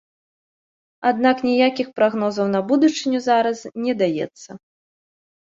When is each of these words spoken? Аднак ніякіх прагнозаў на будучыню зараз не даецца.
Аднак 1.09 1.43
ніякіх 1.49 1.91
прагнозаў 1.99 2.45
на 2.55 2.63
будучыню 2.71 3.19
зараз 3.29 3.57
не 3.85 3.93
даецца. 4.01 4.49